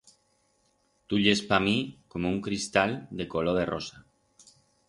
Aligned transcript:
Tu 1.11 1.19
yes 1.25 1.43
pa 1.51 1.59
mi 1.67 1.75
como 2.15 2.33
un 2.37 2.41
cristal 2.49 2.97
de 3.21 3.31
color 3.37 3.59
de 3.63 3.71
rosa. 3.75 4.05